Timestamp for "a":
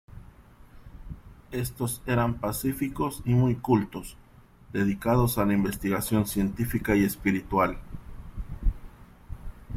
5.37-5.45